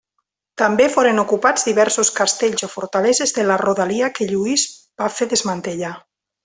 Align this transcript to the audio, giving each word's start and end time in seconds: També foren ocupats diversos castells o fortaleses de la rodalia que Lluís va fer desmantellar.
També 0.61 0.87
foren 0.93 1.21
ocupats 1.23 1.67
diversos 1.67 2.11
castells 2.21 2.67
o 2.69 2.71
fortaleses 2.77 3.37
de 3.39 3.47
la 3.53 3.61
rodalia 3.67 4.13
que 4.19 4.31
Lluís 4.35 4.69
va 5.03 5.15
fer 5.21 5.33
desmantellar. 5.37 5.97